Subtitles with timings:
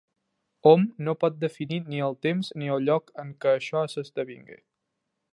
[0.67, 4.57] Hom no pot definir ni el temps ni el lloc en què això s'esdevingué.